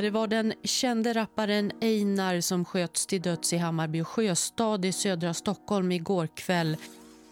[0.00, 5.34] Det var den kände rapparen Einar som sköts till döds i Hammarby sjöstad i södra
[5.34, 6.76] Stockholm igår kväll.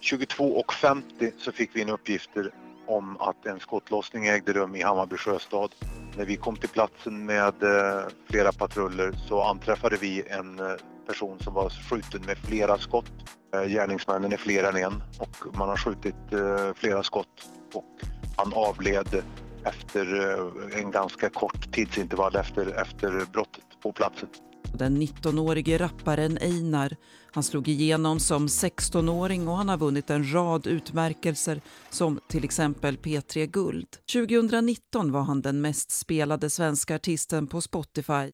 [0.00, 2.50] 22.50 så fick vi in uppgifter
[2.86, 5.74] om att en skottlossning ägde rum i Hammarby sjöstad.
[6.16, 10.66] När vi kom till platsen med eh, flera patruller så anträffade vi en eh,
[11.06, 13.12] person som var skjuten med flera skott.
[13.54, 16.14] Eh, gärningsmännen är fler än en och man har skjutit
[16.74, 18.00] flera skott och
[18.36, 19.22] han avled
[19.66, 20.06] efter
[20.78, 24.28] en ganska kort tidsintervall efter, efter brottet på platsen.
[24.78, 26.96] Den 19-årige rapparen Einar,
[27.32, 31.60] han slog igenom som 16-åring och han har vunnit en rad utmärkelser
[31.90, 33.88] som till exempel P3 Guld.
[34.12, 38.32] 2019 var han den mest spelade svenska artisten på Spotify.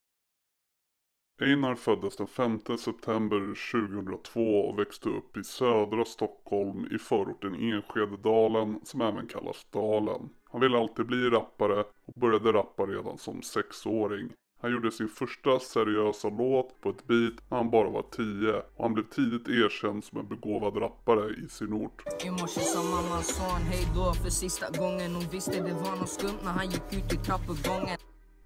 [1.42, 3.40] Einar föddes den 5 september
[3.72, 10.28] 2002 och växte upp i södra Stockholm i förorten Enskededalen som även kallas Dalen.
[10.52, 14.32] Han ville alltid bli rappare och började rappa redan som sexåring.
[14.60, 18.84] Han gjorde sin första seriösa låt på ett beat när han bara var 10 och
[18.84, 22.24] han blev tidigt erkänd som en begåvad rappare i sin ort.
[22.24, 25.14] I morse sa mamma son hej då för sista gången.
[25.14, 27.98] Hon visste det var något skumt när han gick ut i trappuppgången.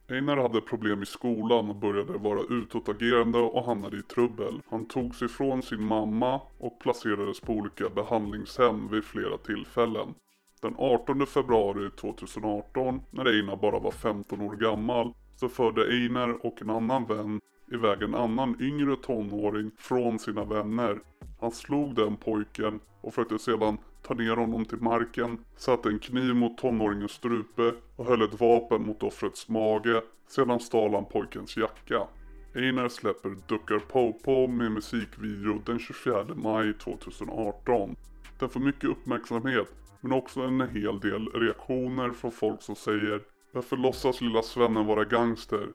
[0.08, 4.60] Einar hade problem i skolan och började vara utåtagerande och hamnade i trubbel.
[4.70, 10.14] Han tog sig från sin mamma och placerades på olika behandlingshem vid flera tillfällen.
[10.60, 16.62] Den 18 februari 2018, när Einar bara var 15 år gammal, så förde Einar och
[16.62, 17.40] en annan vän
[17.72, 21.00] iväg en annan yngre tonåring från sina vänner.
[21.40, 26.34] Han slog den pojken och försökte sedan ta ner honom till marken, satte en kniv
[26.34, 30.02] mot tonåringens strupe och höll ett vapen mot offrets mage.
[30.28, 32.06] Sedan stal han pojkens jacka.
[32.54, 37.96] Einar släpper Duckar Popo med musikvideo den 24 maj 2018.
[38.38, 43.76] Den får mycket uppmärksamhet men också en hel del reaktioner från folk som säger varför
[43.76, 45.68] låtsas lilla svennen vara gangster?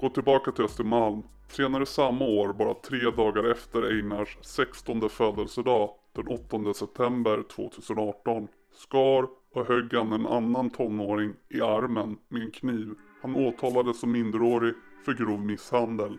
[0.00, 1.22] Gå tillbaka till Östermalm.
[1.48, 9.28] Senare samma år, bara tre dagar efter Einars 16 födelsedag, den 8 september 2018, skar
[9.54, 12.94] och högg han en annan tonåring i armen med en kniv.
[13.22, 14.74] Han åtalades som minderårig
[15.04, 16.18] för grov misshandel.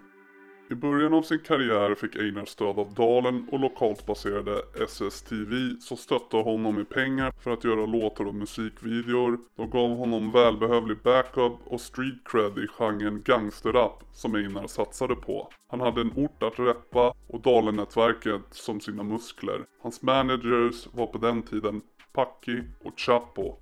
[0.71, 5.97] I början av sin karriär fick Einar stöd av Dalen och lokalt baserade SSTV som
[5.97, 9.39] stöttade honom med pengar för att göra låtar och musikvideor.
[9.55, 15.49] De gav honom välbehövlig backup och street cred i genren gangsterrap som Einar satsade på.
[15.67, 19.65] Han hade en ort att rappa och Dalen-nätverket som sina muskler.
[19.81, 21.81] Hans managers var på den tiden
[22.13, 23.55] Packi och Chapo.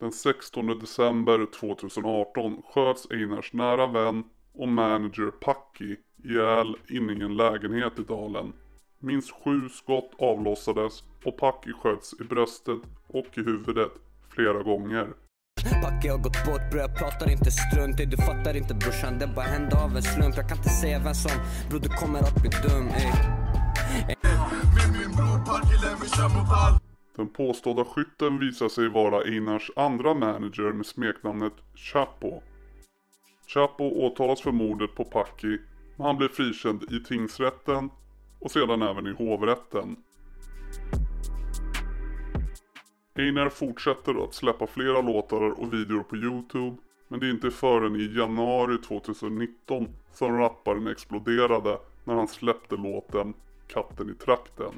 [0.00, 4.24] Den 16 december 2018 sköts Einars nära vän
[4.54, 8.52] och manager Packi ihjäl inne i en lägenhet i dalen.
[8.98, 13.92] Minst sju skott avlossades och Packi sköts i bröstet och i huvudet
[14.28, 15.08] flera gånger.
[15.82, 19.44] Packe har gått bort bror, jag pratar inte strunt Du fattar inte brorsan, det bara
[19.44, 21.40] hände av en slump Jag kan inte säga vem som,
[21.70, 23.12] bror du kommer att bli dum ey.
[27.16, 32.42] Den påstådda skytten visar sig vara Einars andra manager med smeknamnet Chapo.
[33.54, 35.58] Chapo åtalas för mordet på Paki
[35.96, 37.90] men han blev frikänd i tingsrätten
[38.38, 39.96] och sedan även i hovrätten.
[43.14, 46.76] Einar fortsätter att släppa flera låtar och videor på Youtube
[47.08, 53.34] men det är inte förrän i januari 2019 som rapparen exploderade när han släppte låten
[53.66, 54.72] Katten i trakten.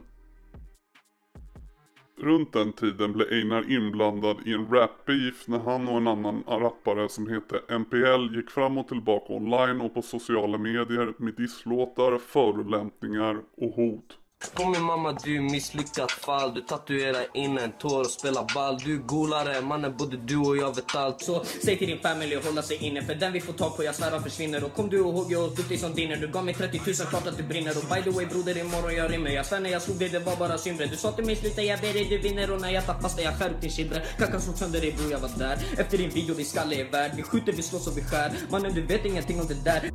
[2.17, 7.09] Runt den tiden blev Einar inblandad i en rap-beef när han och en annan rappare
[7.09, 13.37] som hette MPL gick fram och tillbaka online och på sociala medier med disslåtar, förolämpningar
[13.57, 14.19] och hot.
[14.53, 16.55] På min mamma du misslyckat fall.
[16.55, 18.79] Du tatuerar in en tår och spelar ball.
[18.85, 21.23] Du är golare mannen både du och jag vet allt.
[21.23, 23.85] Så säg till din familj att hålla sig inne För den vi får tag på
[23.85, 24.65] jag svär försvinner.
[24.65, 26.17] Och kom du ihåg jag åt upp dig som dinner.
[26.17, 27.79] Du gav mig 30 000 klart att du brinner.
[27.79, 30.19] Och by the way broder imorgon jag rymmer Jag svär när jag slog dig det
[30.19, 30.87] var bara syndre.
[30.87, 32.51] Du sa till mig sluta jag ber dig du vinner.
[32.51, 35.13] Och när jag tappar fast jag skär upp din kindre Kackan slog sönder dig bror
[35.13, 35.59] jag var där.
[35.79, 37.13] Efter din video din skalle är värd.
[37.17, 38.33] Vi skjuter vi slåss och vi skär.
[38.51, 39.91] Mannen du vet ingenting om det där.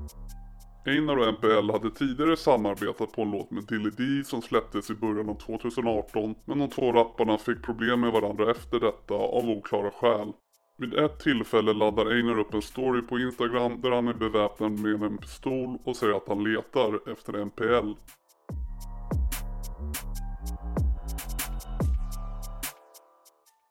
[0.86, 4.94] Einar och MPL hade tidigare samarbetat på en låt med Dilly D som släpptes i
[4.94, 9.92] början av 2018 men de två rapparna fick problem med varandra efter detta av oklara
[9.92, 10.34] skäl.
[10.78, 15.04] Vid ett tillfälle laddar Einar upp en story på Instagram där han är beväpnad med
[15.04, 17.94] en pistol och säger att han letar efter MPL.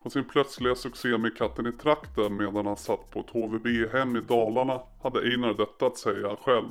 [0.02, 4.20] På sin plötsliga succé med Katten i trakten medan han satt på ett HVB-hem i
[4.20, 6.68] Dalarna hade Einar detta att säga själv.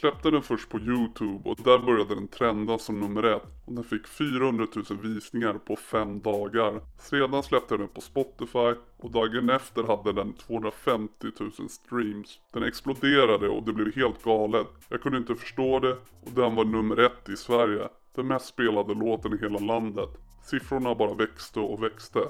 [0.00, 3.84] Släppte den först på Youtube och där började den trenda som nummer ett och den
[3.84, 6.80] fick 400 000 visningar på 5 dagar.
[6.98, 12.38] Sedan släppte den på Spotify och dagen efter hade den 250 000 streams.
[12.52, 14.66] Den exploderade och det blev helt galet.
[14.88, 17.88] Jag kunde inte förstå det och den var nummer ett i Sverige.
[18.14, 20.10] Den mest spelade låten i hela landet.
[20.44, 22.20] Siffrorna bara växte och växte.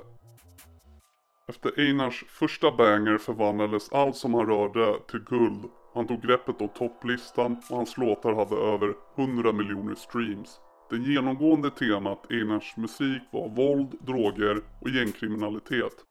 [1.48, 5.64] Efter Einars första banger förvandlades allt som han rörde till guld.
[5.94, 10.60] Han tog greppet om topplistan och hans låtar hade över 100 miljoner streams.
[10.90, 16.04] Det genomgående temat i Einars musik var våld, droger och gängkriminalitet.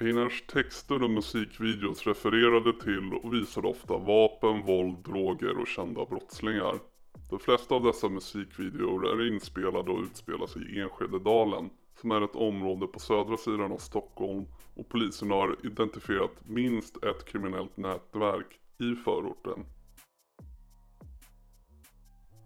[0.00, 6.78] Einars texter och musikvideos refererade till och visade ofta vapen, våld, droger och kända brottslingar.
[7.30, 12.36] De flesta av dessa musikvideor är inspelade och utspelar sig i Enskededalen som är ett
[12.36, 18.94] område på södra sidan av Stockholm och polisen har identifierat minst ett kriminellt nätverk i
[18.94, 19.66] förorten.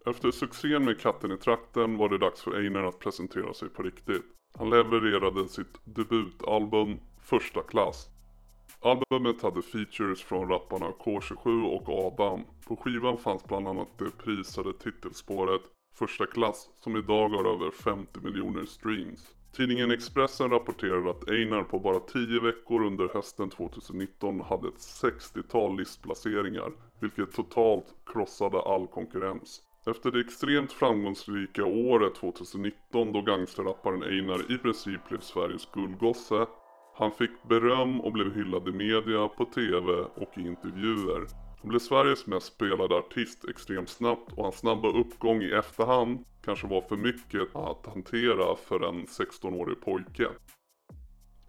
[0.06, 3.82] Efter succén med Katten i trakten var det dags för Einar att presentera sig på
[3.82, 4.24] riktigt.
[4.58, 8.08] Han levererade sitt debutalbum Första klass.
[8.80, 12.40] Albumet hade features från rapparna K27 och Adam.
[12.66, 15.62] På skivan fanns bland annat det prisade titelspåret
[15.94, 19.34] Första klass som idag har över 50 miljoner streams.
[19.56, 25.76] Tidningen Expressen rapporterar att Einar på bara 10 veckor under hösten 2019 hade ett 60-tal
[25.76, 29.62] listplaceringar, vilket totalt krossade all konkurrens.
[29.86, 36.46] Efter det extremt framgångsrika året 2019 då gangsterrapparen Einar i princip blev Sveriges guldgosse
[37.00, 41.26] han fick beröm och blev hyllad i media, på TV och i intervjuer.
[41.60, 46.66] Han blev Sveriges mest spelade artist extremt snabbt och hans snabba uppgång i efterhand kanske
[46.66, 50.28] var för mycket att hantera för en 16-årig pojke.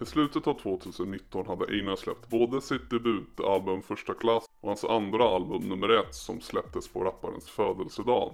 [0.02, 5.24] I slutet av 2019 hade Einar släppt både sitt debutalbum Första klass och hans andra
[5.24, 8.34] album nummer ett som släpptes på rapparens födelsedag.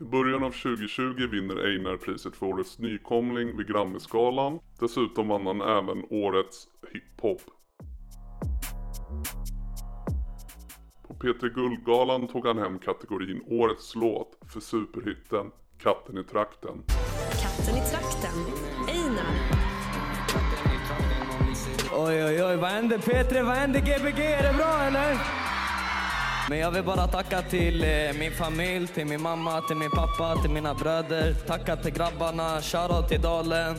[0.00, 4.58] I början av 2020 vinner Einar priset för årets nykomling vid Grammyskalan.
[4.80, 7.40] Dessutom vann han även årets hiphop.
[11.08, 15.50] På P3 Guldgalan tog han hem kategorin Årets låt för superhitten
[15.82, 16.82] Katten i trakten.
[17.42, 18.38] Katten i trakten,
[18.88, 19.64] Einar.
[21.92, 23.42] Oj, oj, oj, vad händer P3?
[23.42, 24.20] Vad händer Gbg?
[24.20, 25.18] Är det bra eller?
[26.48, 30.36] Men jag vill bara tacka till eh, min familj, till min mamma, till min pappa,
[30.42, 31.34] till mina bröder.
[31.34, 33.74] Tacka till grabbarna, shoutout till Dalen.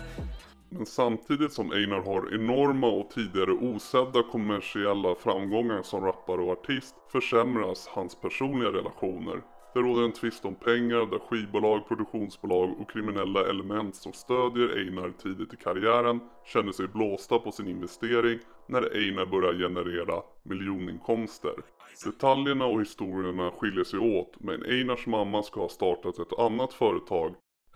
[0.77, 6.95] Men samtidigt som Einar har enorma och tidigare osedda kommersiella framgångar som rappare och artist
[7.11, 9.41] försämras hans personliga relationer.
[9.73, 15.13] Det råder en tvist om pengar där skivbolag, produktionsbolag och kriminella element som stödjer Einar
[15.23, 21.53] tidigt i karriären känner sig blåsta på sin investering när Einar börjar generera miljoninkomster.
[22.05, 27.35] Detaljerna och historierna skiljer sig åt men Einars mamma ska ha startat ett annat företag,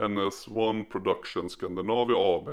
[0.10, 2.50] NS One Production Scandinavia AB,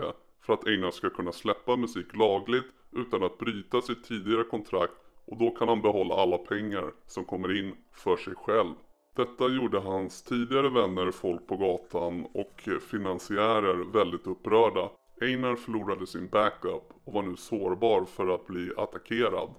[0.46, 4.92] för att Einar ska kunna släppa musik lagligt utan att bryta sitt tidigare kontrakt
[5.24, 8.74] och då kan han behålla alla pengar som kommer in för sig själv.
[9.16, 14.90] Detta gjorde hans tidigare vänner, folk på gatan och finansiärer väldigt upprörda.
[15.20, 19.54] Einar förlorade sin backup och var nu sårbar för att bli attackerad.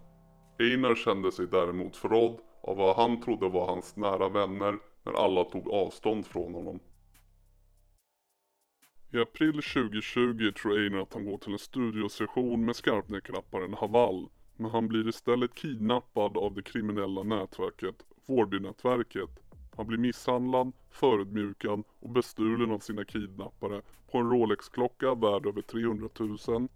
[0.59, 5.43] Einar kände sig däremot förrådd av vad han trodde var hans nära vänner när alla
[5.43, 6.79] tog avstånd från honom.
[9.12, 14.30] I april 2020 tror Einar att han går till en studiosession med skarpnäckrapparen Haval.
[14.56, 17.95] Men han blir istället kidnappad av det kriminella nätverket
[18.26, 19.30] Vårbynätverket.
[19.78, 26.09] Han blir misshandlad, förödmjukad och bestulen av sina kidnappare på en Rolex-klocka värd över 300
[26.19, 26.68] 000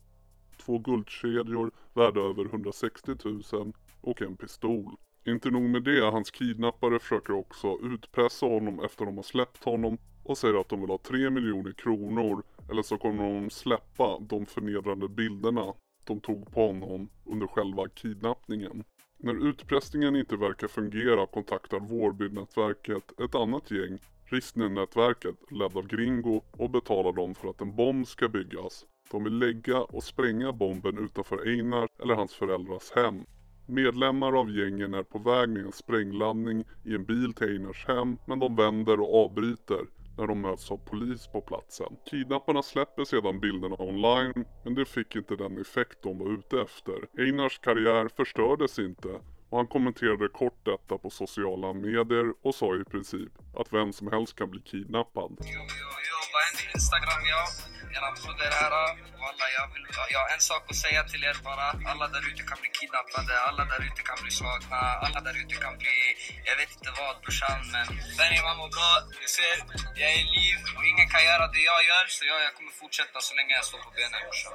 [0.66, 3.12] två guldkedjor värda över 160
[3.54, 4.96] 000 och en pistol.
[5.26, 9.98] Inte nog med det, hans kidnappare försöker också utpressa honom efter de har släppt honom
[10.24, 14.46] och säger att de vill ha 3 miljoner kronor eller så kommer de släppa de
[14.46, 15.74] förnedrande bilderna
[16.06, 18.84] de tog på honom under själva kidnappningen.
[19.18, 26.70] När utpressningen inte verkar fungera kontaktar Vårbynätverket ett annat gäng, Rissnenätverket ledd av Gringo och
[26.70, 28.86] betalar dem för att en bomb ska byggas.
[29.12, 33.24] De vill lägga och spränga bomben utanför Einar eller hans föräldrars hem.
[33.68, 38.18] Medlemmar av gängen är på väg med en sprängladdning i en bil till Einars hem
[38.26, 39.86] men de vänder och avbryter
[40.22, 41.98] när de möts av polis på platsen.
[42.10, 47.08] Kidnapparna släpper sedan bilderna online men det fick inte den effekt de var ute efter.
[47.18, 49.10] Einars karriär förstördes inte
[49.52, 54.08] och han kommenterade kort detta på sociala medier och sa i princip att vem som
[54.14, 55.32] helst kan bli kidnappad.
[55.56, 57.44] Jo, jo, jo, vad händer Instagram ja?
[57.96, 58.74] Era broder här.
[59.22, 61.68] Walla, jag, vill, jag har en sak att säga till er bara.
[61.92, 65.56] Alla där ute kan bli kidnappade, alla där ute kan bli slagna, alla där ute
[65.64, 65.96] kan bli...
[66.50, 67.86] Jag vet inte vad brorsan, men...
[68.18, 68.92] Benny, man mår bra.
[69.22, 69.56] Ni ser,
[70.00, 72.06] jag är i liv och ingen kan göra det jag gör.
[72.16, 74.54] Så jag, jag kommer fortsätta så länge jag står på benen brorsan.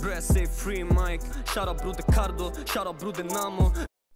[0.00, 1.24] Bro, jag säger free Mike.
[1.52, 3.66] Shoutout broder Cardo, shoutout broder Namo.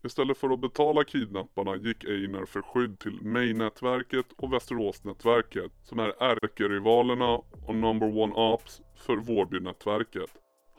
[0.05, 6.23] Istället för att betala kidnapparna gick Einar för skydd till May-nätverket och Västeråsnätverket som är
[6.23, 10.31] ärkerivalerna och number one ops för Vårbynätverket.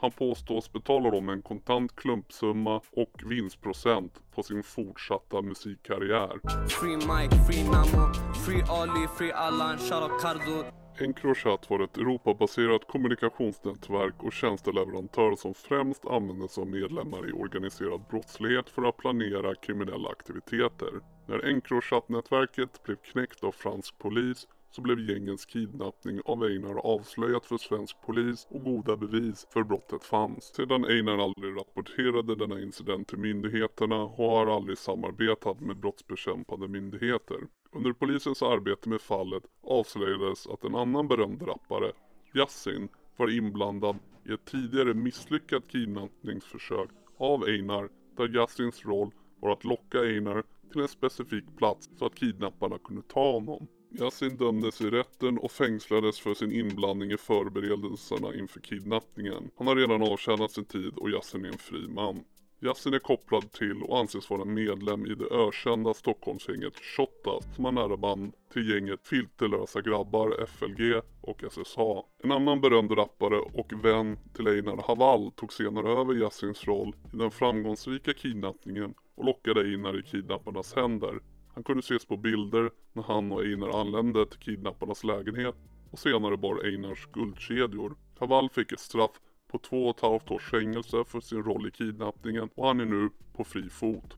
[0.01, 6.39] Han påstås betala dem en kontant klumpsumma och vinstprocent på sin fortsatta musikkarriär.
[6.67, 8.13] Free Mike, free Namo,
[8.45, 10.80] free Ali, free Allan, shoutout Cardo.
[10.99, 18.69] Encrochat var ett Europabaserat kommunikationsnätverk och tjänsteleverantör som främst användes av medlemmar i organiserad brottslighet
[18.69, 20.91] för att planera kriminella aktiviteter.
[21.27, 27.57] När Encrochat-nätverket blev knäckt av fransk polis så blev gängens kidnappning av Einar avslöjat för
[27.57, 30.53] svensk polis och goda bevis för brottet fanns.
[30.55, 37.37] Sedan Einar aldrig rapporterade denna incident till myndigheterna och har aldrig samarbetat med brottsbekämpande myndigheter.
[37.71, 41.91] Under polisens arbete med fallet avslöjades att en annan berömd rappare,
[42.33, 43.95] Yassin, var inblandad
[44.29, 50.81] i ett tidigare misslyckat kidnappningsförsök av Einar där Yassins roll var att locka Einar till
[50.81, 53.67] en specifik plats så att kidnapparna kunde ta honom.
[53.99, 59.49] Yasin dömdes i rätten och fängslades för sin inblandning i förberedelserna inför kidnappningen.
[59.57, 62.23] Han har redan avtjänat sin tid och Yasin är en fri man.
[62.61, 67.71] Yasin är kopplad till och anses vara medlem i det ökända Stockholmsgänget Shotta som har
[67.71, 72.03] nära band till gänget Filterlösa Grabbar, FLG och SSA.
[72.23, 77.17] En annan berömd rappare och vän till Einar Haval tog senare över Yassins roll i
[77.17, 81.19] den framgångsrika kidnappningen och lockade Einar i kidnapparnas händer.
[81.53, 85.55] Han kunde ses på bilder när han och Einar anlände till kidnapparnas lägenhet
[85.91, 87.95] och senare bar Einars guldkedjor.
[88.19, 89.11] Haval fick ett straff
[89.47, 92.85] på två och ett halvt års fängelse för sin roll i kidnappningen och han är
[92.85, 94.17] nu på fri fot.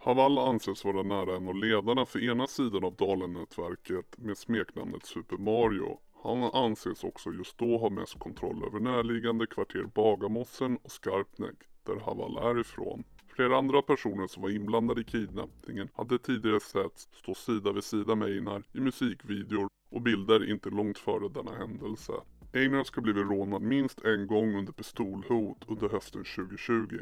[0.00, 5.36] Haval anses vara nära en av ledarna för ena sidan av Dalen-nätverket med smeknamnet Super
[5.36, 5.98] Mario.
[6.22, 11.96] Han anses också just då ha mest kontroll över närliggande kvarter Bagarmossen och Skarpnäck där
[11.96, 13.04] Haval är ifrån.
[13.38, 18.14] Flera andra personer som var inblandade i kidnappningen hade tidigare setts stå sida vid sida
[18.14, 22.12] med Einar i musikvideor och bilder inte långt före denna händelse.
[22.52, 26.98] Einar ska blivit rånad minst en gång under pistolhot under hösten 2020.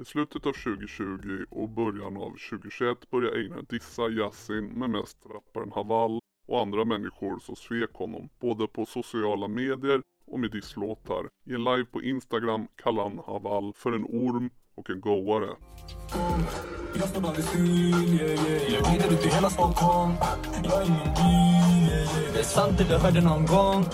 [0.00, 5.72] I slutet av 2020 och början av 2021 började Einar dissa Yasin med mest rapparen
[5.72, 11.28] Haval och andra människor som svek honom både på sociala medier och med disslåtar.
[11.44, 15.48] I en live på Instagram kallade han Haval för en orm och en goare.
[19.24, 20.12] I hela Stockholm
[20.64, 22.32] Jag är ingen bil, yeah, yeah.
[22.32, 23.84] Det är sant det du hörde någon gång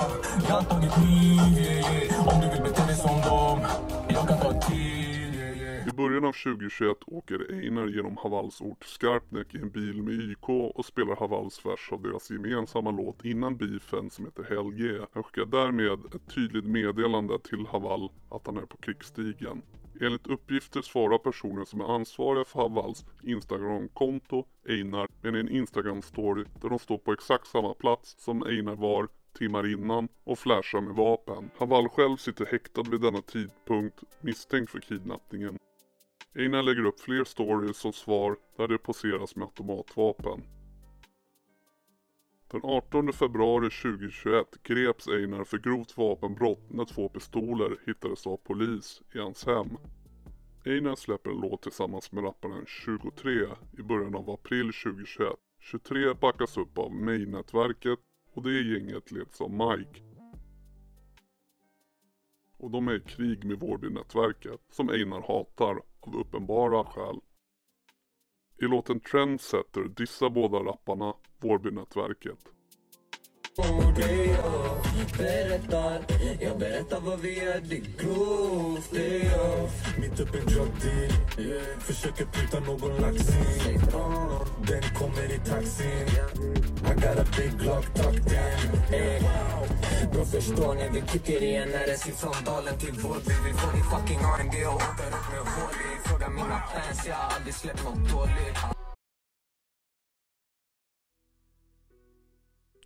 [0.49, 2.29] Jag har tagit kniv, yeah, yeah.
[2.29, 3.61] Om du vill bete dig som dem
[4.09, 5.89] Jag kan ta till, yeah, yeah.
[5.89, 10.49] I början av 2021 åker Einar genom Havals ort Skarpnäck i en bil med YK
[10.49, 15.07] och spelar Havals vers av deras gemensamma låt innan beefen som heter Hell yeah.
[15.13, 19.63] Han skickar därmed ett tydligt meddelande till Haval att han är på krigsstigen.
[20.01, 26.69] Enligt uppgifter svarar personen som är ansvariga för Havals Instagramkonto Einar med en Instagram-story där
[26.69, 31.51] de står på exakt samma plats som Einar var timmar innan och flashar med vapen.
[31.59, 35.59] Haval själv sitter häktad vid denna tidpunkt misstänkt för kidnappningen.
[36.35, 40.43] Einar lägger upp fler stories som svar där det poseras med automatvapen.
[42.51, 49.03] Den 18 februari 2021 greps Einar för grovt vapenbrott när två pistoler hittades av polis
[49.15, 49.69] i hans hem.
[50.65, 53.31] Einar släpper en låt tillsammans med rapparen 23
[53.79, 55.33] i början av april 2021.
[55.61, 57.99] 23 backas upp av May-nätverket
[58.35, 60.01] och det gänget leds av Mike.
[62.57, 67.21] Och de är i krig med Vårbynätverket som Einar hatar av uppenbara skäl.
[68.63, 72.39] I låten Trendsetter dissar båda rapparna Vårbynätverket.
[75.19, 76.01] Berättar
[76.41, 79.69] Jag berättar vad vi det är grovt Det är jag
[80.01, 81.79] Mitt en drug deal yeah.
[81.79, 82.25] Försöker
[82.61, 83.81] någon laxin
[84.69, 86.09] Den kommer i taxin
[86.85, 89.23] I got a big Glock tucked in.
[90.13, 91.69] Bro förstår ni, vi kickar igen
[92.47, 92.95] Dalen till
[93.47, 94.19] Vi får fucking
[94.67, 95.41] och upp med
[96.11, 98.59] Fråga mina fans, jag har aldrig släppt något dåligt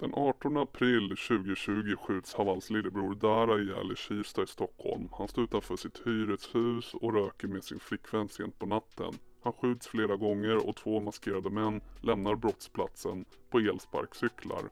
[0.01, 5.09] Den 18 april 2020 skjuts Havals lillebror Dara ihjäl i Kista i Stockholm.
[5.13, 9.13] Han står utanför sitt hyreshus och röker med sin flickvän sent på natten.
[9.43, 14.63] Han skjuts flera gånger och två maskerade män lämnar brottsplatsen på elsparkcyklar.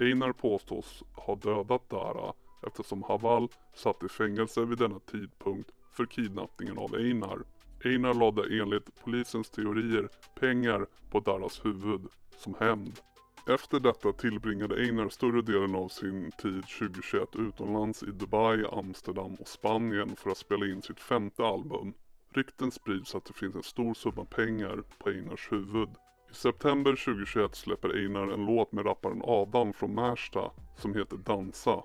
[0.00, 2.32] Einar påstås ha dödat Dara
[2.62, 7.38] eftersom Haval satt i fängelse vid denna tidpunkt för kidnappningen av Einar.
[7.84, 10.08] Einar lade enligt polisens teorier
[10.40, 12.06] pengar på Daras huvud
[12.38, 13.00] som hämnd.
[13.48, 19.48] Efter detta tillbringade Einar större delen av sin tid 2021 utomlands i Dubai, Amsterdam och
[19.48, 21.94] Spanien för att spela in sitt femte album.
[22.34, 25.88] Rykten sprids att det finns en stor summa pengar på Einars huvud.
[26.30, 31.82] I september 2021 släpper Einar en låt med rapparen Adam från Märsta som heter Dansa.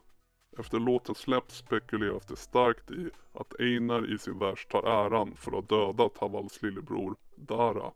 [0.59, 5.51] Efter låten släpps spekuleras det starkt i att Einar i sin vers tar äran för
[5.51, 7.91] att ha dödat Havals lillebror Dara.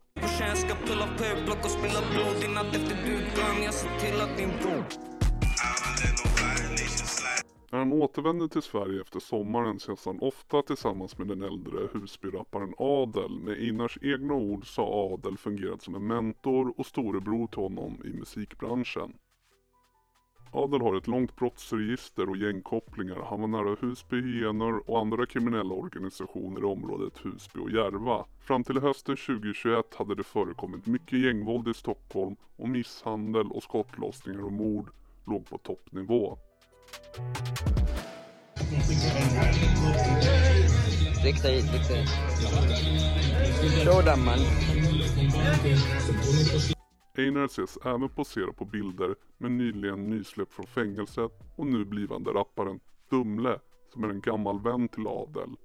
[7.70, 12.74] När han återvänder till Sverige efter sommaren ses han ofta tillsammans med den äldre Husbyrapparen
[12.78, 13.40] Adel.
[13.40, 18.02] Med Einars egna ord så har Adel fungerat som en mentor och storebror till honom
[18.04, 19.12] i musikbranschen.
[20.56, 23.26] Adel har ett långt brottsregister och gängkopplingar.
[23.30, 28.24] Han var nära Husby Hyenor och andra kriminella organisationer i området Husby och Järva.
[28.40, 34.44] Fram till hösten 2021 hade det förekommit mycket gängvåld i Stockholm och misshandel och skottlossningar
[34.44, 34.88] och mord
[35.26, 36.38] låg på toppnivå.
[41.24, 42.08] Rikta hit, rikta hit.
[43.84, 44.38] Sådan man.
[47.18, 52.80] Einar ses även posera på bilder med nyligen nysläppt från fängelset och nu blivande rapparen
[53.10, 53.60] Dumle
[53.92, 55.56] som är en gammal vän till Adel.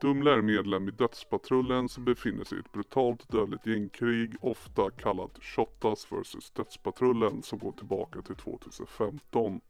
[0.00, 5.38] Dumle är medlem i Dödspatrullen som befinner sig i ett brutalt dödligt gängkrig ofta kallat
[5.42, 9.60] Shottaz vs Dödspatrullen som går tillbaka till 2015.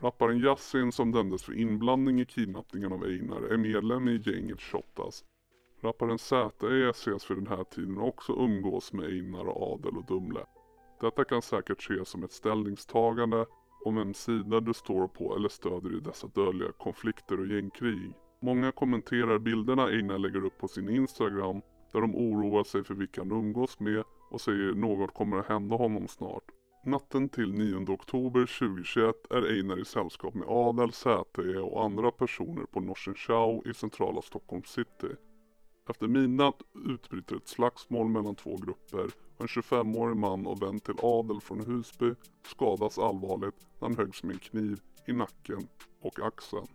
[0.00, 5.24] Rapparen Yassin som dömdes för inblandning i kidnappningen av Einar är medlem i gänget Shottaz.
[5.82, 10.46] Rapparen ZE ses för den här tiden också umgås med Einar och Adel och Dumle.
[11.00, 13.46] Detta kan säkert ses som ett ställningstagande
[13.84, 18.12] om vem sida du står på eller stödjer i dessa dödliga konflikter och gängkrig.
[18.42, 23.20] Många kommenterar bilderna Einar lägger upp på sin Instagram där de oroar sig för vilka
[23.20, 26.44] han umgås med och säger något kommer att hända honom snart.
[26.84, 32.64] Natten till 9 oktober 2021 är Einar i sällskap med Adel, ZE och andra personer
[32.64, 35.16] på Norsen Chow i centrala Stockholm city.
[35.90, 40.94] Efter midnatt utbryter ett slagsmål mellan två grupper och en 25-årig man och vän till
[41.02, 45.68] Adel från Husby skadas allvarligt när han höggs med en kniv i nacken
[46.00, 46.66] och axeln.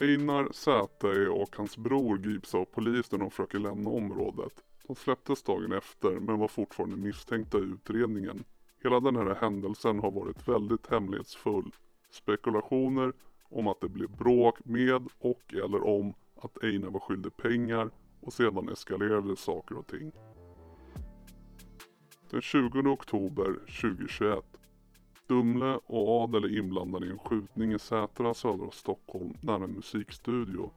[0.00, 4.52] Einar, ZE och hans bror grips av polis när de försöker lämna området.
[4.86, 8.44] De släpptes dagen efter men var fortfarande misstänkta i utredningen.
[8.82, 11.70] Hela den här händelsen har varit väldigt hemlighetsfull.
[12.10, 17.90] Spekulationer om att det blev bråk med och eller om att Einar var skyldig pengar
[18.20, 20.12] och sedan eskalerade saker och ting.
[22.30, 24.44] Den 20 oktober 2021
[25.30, 30.70] Dumle och Adel är inblandade i en skjutning i Sätra södra Stockholm nära en musikstudio.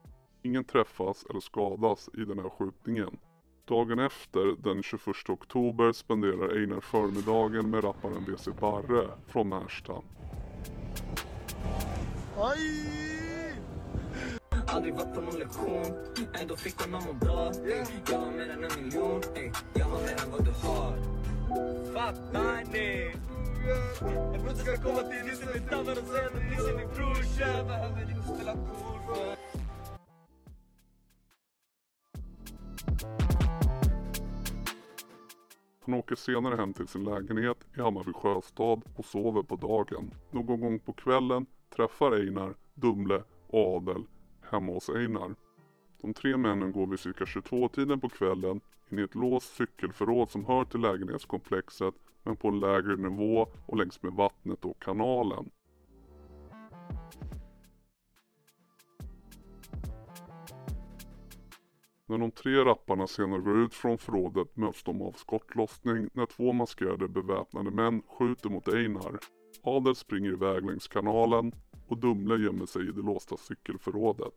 [0.44, 3.18] Ingen träffas eller skadas i den här skjutningen.
[3.66, 9.94] Dagen efter, den 21 oktober, spenderar Einar förmiddagen med rapparen WC Barre från Märsta.
[14.68, 15.86] Aldrig varit på någon lektion
[16.42, 17.86] Ändå fick hon mamma bra ey.
[18.12, 19.52] Jag har mer än en miljon ey.
[19.74, 20.98] Jag har mer än vad du har
[21.94, 23.16] Fattar ni?
[24.34, 27.64] En bror ska komma till Nisse med tannar och säga att Nisse är min brorsa.
[27.64, 29.36] Behöver inte spela cool för.
[35.86, 40.14] Hon åker senare hem till sin lägenhet i Hammarby sjöstad och sover på dagen.
[40.32, 41.46] Någon gång på kvällen
[41.76, 44.04] träffar Einar, Dumle och Adel
[44.54, 45.36] hemma hos Einar.
[46.02, 50.46] De tre männen går vid cirka 22-tiden på kvällen in i ett låst cykelförråd som
[50.46, 55.50] hör till lägenhetskomplexet men på en lägre nivå och längs med vattnet och kanalen.
[62.06, 66.54] När de tre rapparna senare går ut från förrådet möts de av skottlossning när två
[66.54, 69.20] maskerade beväpnade män skjuter mot Einar.
[69.64, 71.52] Adel springer iväg längs kanalen
[71.88, 74.34] och Dumle gömmer sig i det låsta cykelförrådet.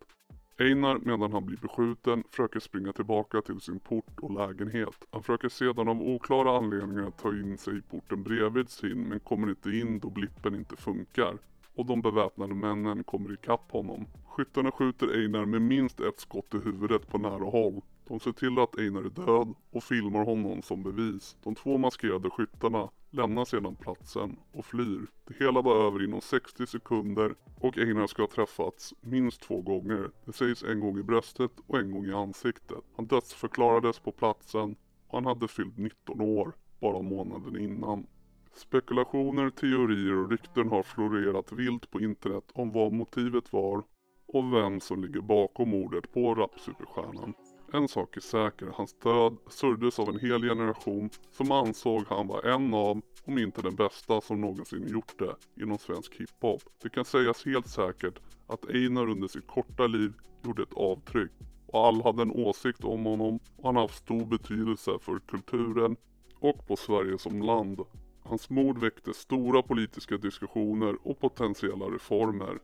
[0.58, 5.04] Einar, medan han blir beskjuten, försöker springa tillbaka till sin port och lägenhet.
[5.10, 9.48] Han försöker sedan av oklara anledningar ta in sig i porten bredvid sin men kommer
[9.48, 11.38] inte in då blippen inte funkar.
[11.74, 14.06] Och de beväpnade männen kommer ikapp honom.
[14.26, 17.80] Skyttarna skjuter Einar med minst ett skott i huvudet på nära håll.
[18.08, 21.36] De ser till att Einar är död och filmar honom som bevis.
[21.42, 25.06] De två maskerade skyttarna lämnar sedan platsen och flyr.
[25.24, 30.10] Det hela var över inom 60 sekunder och Einar ska ha träffats minst två gånger.
[30.24, 32.84] Det sägs en gång i bröstet och en gång i ansiktet.
[32.96, 38.06] Han dödsförklarades på platsen och han hade fyllt 19 år bara månaden innan.
[38.54, 43.82] Spekulationer, teorier och rykten har florerat vilt på internet om vad motivet var
[44.26, 47.34] och vem som ligger bakom mordet på rapsuperstjärnan.
[47.76, 52.42] En sak är säker, hans död sörjdes av en hel generation som ansåg han var
[52.42, 56.62] en av, om inte den bästa som någonsin gjort det inom svensk hiphop.
[56.82, 60.12] Det kan sägas helt säkert att Einar under sitt korta liv
[60.44, 61.30] gjorde ett avtryck
[61.66, 65.96] och alla hade en åsikt om honom och han har haft stor betydelse för kulturen
[66.40, 67.80] och på Sverige som land.
[68.22, 72.58] Hans mord väckte stora politiska diskussioner och potentiella reformer.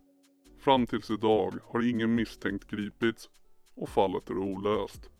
[0.59, 3.29] Fram tills idag har ingen misstänkt gripits
[3.74, 5.11] och fallet är olöst.